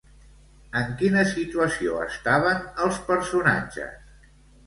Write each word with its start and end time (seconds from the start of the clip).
En 0.79 0.87
quina 1.01 1.25
situació 1.33 1.99
estaven 2.05 2.63
els 2.85 2.97
personatges? 3.11 4.27